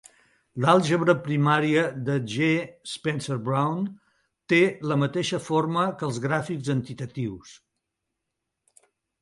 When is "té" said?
4.55-4.61